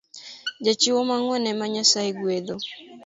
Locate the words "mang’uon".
1.09-1.45